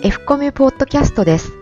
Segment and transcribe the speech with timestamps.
[0.00, 1.52] F コミュポッドキャストです。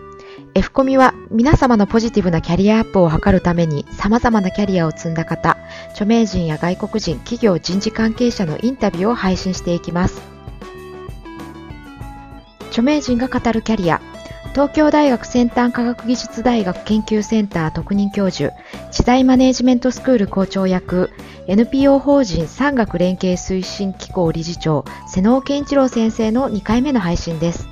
[0.53, 5.57] F コミは皆様のポジティブなキャリアアップを図るために様々なキャリアを積んだ方、
[5.89, 10.21] 著名人や外国人、企業人事関係者のインタビューを配信していきます。
[12.69, 13.99] 著名人が語るキャリア、
[14.51, 18.53] 東京大学先端科学技術大学研究センター特任教授、
[18.91, 21.09] 知大マネジメントスクール校長役、
[21.47, 27.67] NPO 法人産学連携推進機構理事長、瀬能健一郎先生の2回目の配信です。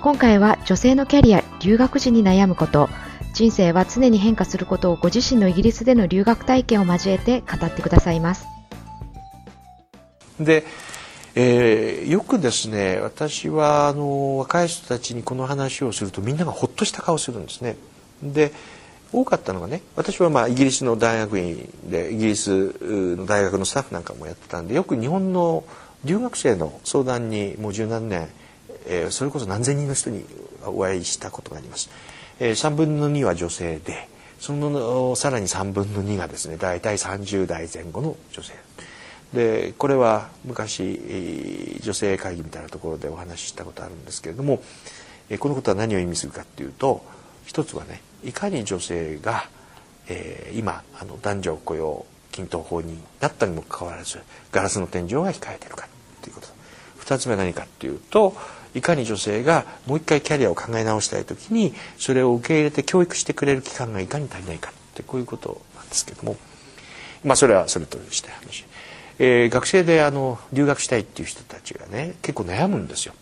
[0.00, 2.88] 今回は女性のキャリア、留学時に悩むこと、
[3.34, 8.46] 人生は常に変化することをご自身のイギリスでの留学体験を交えて語ってくださいます。
[10.38, 10.64] で、
[11.34, 17.76] えー、よくですね私はあの若い人たちにこの話をするとみんながほっとした顔するんですね。
[18.22, 18.52] で
[19.12, 25.64] 多かったのがね私はまあイギリスの大学院でイギリスの大学のスタッフなんかもやってたんでよく日本の
[26.04, 28.28] 留学生の相談にもう十何年
[28.88, 30.24] えー、それこそ何千人の人に
[30.66, 31.90] お会いしたことがあります。
[32.40, 34.08] えー、3分の2は女性で
[34.40, 38.54] そのさらに3分の2がですね大体30代前後の女性
[39.32, 44.62] でこれは昔女性会議みたいなところでお話ししたことあるんですけれども
[45.40, 47.04] このことは何を意味するかっていうと
[47.44, 49.48] 一つはねいかに女性が、
[50.08, 54.20] えー、今あの男女雇用均等法になったにもかかわらず
[54.52, 55.88] ガラスの天井が控えてるか
[57.08, 58.34] 2つ目は何かっていうと
[58.74, 66.36] いかに女性がもう一回キャリアを考え直したい時にそれを受け入れて教育してくれる期間がいかに足りないかってこういうことなんですけども。
[67.24, 68.64] まあそれはそれとして話、
[69.18, 73.14] えー、学生であの留学したいっていう人たちがね結構悩むんですよ。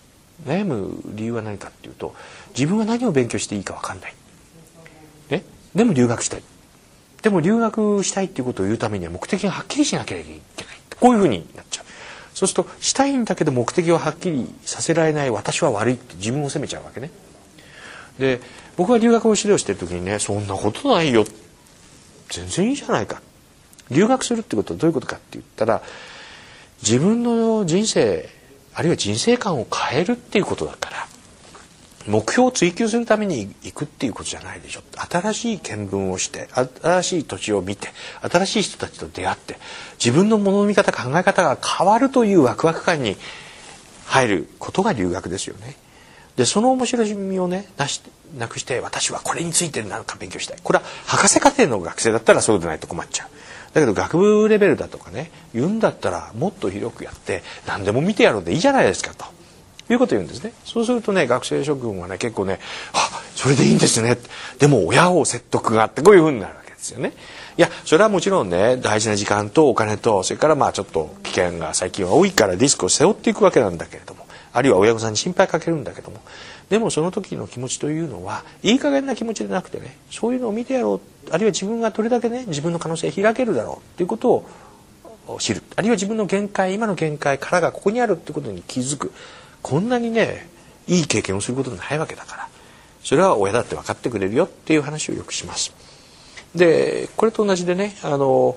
[0.47, 2.15] 悩む理由は何かっていうと
[2.51, 4.15] 自分は何を勉強していいか分かんない、
[5.31, 6.43] ね、でも留学したい。
[7.23, 10.75] でも留学したいっていうことを言うためには目的がはっきりしなければいけない。
[11.01, 11.86] こういうふうになっちゃう。
[12.37, 17.11] そうするとしたいんだけど目的をはっきりさせられない私は悪いって自分を責めちゃうわけね。
[18.19, 18.43] で
[18.77, 21.25] 僕が留学を指導してる時にねそんなことないよ。
[22.29, 23.23] 全然いいじゃないか。
[23.91, 25.81] 留学するってことはどういうことかって言ったら
[26.83, 28.29] 自分の人生
[28.75, 31.09] あるいは人生観を変えるっていうことだから。
[32.07, 34.81] 目標を追求するために行くっていうことじゃないでしょ。
[34.97, 36.49] 新しい見聞をして
[36.83, 37.89] 新しい土地を見て
[38.23, 39.59] 新しい人たちと出会って
[39.99, 43.17] 自分のものの見方考え方が変わるというワクワク感に
[44.07, 45.77] 入ることが留学ですよね。
[46.37, 48.03] でその面白みをねなし
[48.37, 50.59] なくして私はこれについて何か勉強したい。
[50.63, 53.29] これは博士課程の学生だったらそうでないと困っちゃう。
[53.75, 59.36] だけど学部レベルだとかね言うんだったらもっと広くやって何でも見てやろうでいいじゃないですかと。
[59.93, 60.53] いうことを言うんですね。
[60.65, 62.61] そうするとね学生諸君はね結構ね
[62.93, 64.19] 「あそれでいいんですね」
[64.59, 67.13] でも親を説得があってこういうふうになるわけですよね。
[67.59, 76.21] いやそれはもちろんね大事な時間とお金とそれからまあちょっと危険が最近は多いからリスクを背負っていくわけなんだけれどもあるいは親御さんに心配かけるんだけども。
[76.69, 81.01] でもその時の気持ちというのはいい加減な気持ちでなくてねそういうのを見てやろう。
[81.31, 83.77] あるいは自分がどれだけね自分の可能性を開けるだろう。
[83.77, 84.45] っていうこと
[85.29, 85.63] を知る。
[85.77, 89.13] あるいは自分の限界今の限界からがここにあるってことに気づく。
[89.67, 90.47] こんなにね
[90.87, 92.49] いい経験をすることないわけだから
[93.03, 95.75] それは親だって分かってくれるよっていう話をよくします。
[96.55, 98.57] でこれと同じでねあの、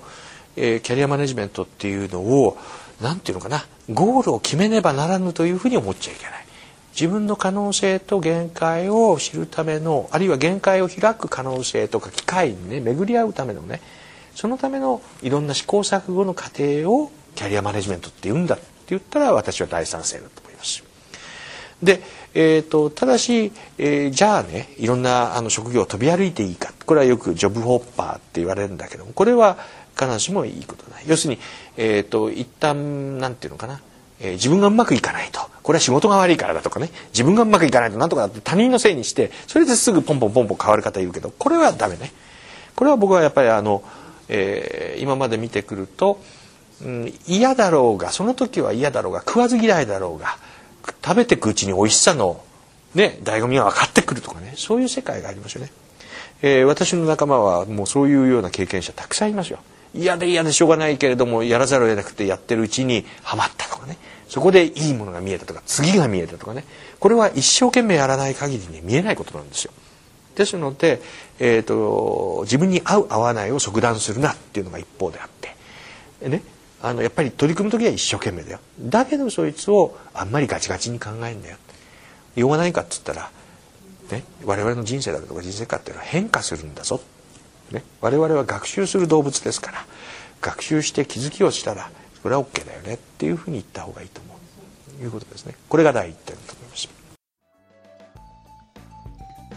[0.56, 2.60] えー、キャリアマネジメントっていうのを
[3.02, 6.46] 何て言うのかなゴールを決めねばならぬというふうに思っちゃいけない。
[6.92, 13.82] 自分の可能性と限界を知るためのあるいは限界を開く可能性とか機会にね巡り合うためのね
[14.36, 20.49] そのためのいろんな試行錯誤の過程をキャリアマネジメントって言うんだって言ったら私は大賛成だと。
[21.82, 22.02] で、
[22.34, 26.74] えーと、ただし、えー、じゃあねいろんなあの職業を飛び歩いていいか。
[26.86, 29.58] これはよくジョブホッパーって言われるんだけどもこれは
[29.98, 31.04] 必ずしもいいことない。
[31.08, 31.40] 要するに、
[31.78, 33.82] えーと、一旦なんていうのかな、
[34.20, 35.42] えー、自分がうまくいかないと。
[35.62, 36.90] これは仕事が悪いからだとかね。
[37.14, 42.12] 自分がうまくいかないとなんとかだって他人のせいにしてそれですぐポンポンポンポン変わる方いるけどこれはダメね。
[42.76, 43.84] これは僕はやっぱりあの、
[44.28, 46.22] えー、今まで見てくると、
[46.84, 50.38] うん、嫌だろうがその時は嫌だろうが食わず嫌いだろうが
[51.10, 52.40] 食べていくうちに美味しさの
[52.94, 55.72] ね醍醐味が分かってくるとかねそういう世界がありますよね。
[56.44, 59.58] えー、私の仲間はもうそういうような経験者たくさんいますよ。
[59.96, 63.98] 嫌で嫌でしょうがないけれどもやらざるを得なくてやってるうちにはまったとかね
[64.28, 66.64] そこでいいものが見えたとか次が見えたとかね
[67.00, 69.72] これは一生懸命やらない限りに見えないことなんですよ。
[70.36, 71.02] ですので、
[71.40, 76.44] えーと、自分に合う合わないを即断するなっていうのが一方であってね
[76.82, 78.60] あのやっぱり取り組む時は一生懸命だよ。
[78.80, 81.58] だけどそいつをあんまりガチガチに考えんだよ。
[82.36, 83.32] 用がないかっつったら、
[84.12, 87.02] ね、我々の人生だとか人生観っていうのは変化するんだぞ、
[87.72, 89.86] ね、我々は学習する動物ですから
[90.42, 91.92] 学習して気づきをしたら
[92.22, 92.96] それは OK だよね。
[92.96, 94.40] っていうふうに言った方がいいと思う。
[95.04, 95.56] いうことですね。
[95.68, 96.90] これが第一点だと思います。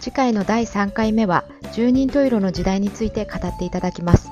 [0.01, 1.45] 次回の第3回目は
[1.75, 4.32] 10人十色の時代について語っていただきます。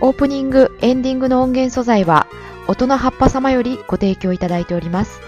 [0.00, 2.28] オープニング、エンディングの音源素材は
[2.68, 5.27] 音の葉っぱ様よりご提供いただいております。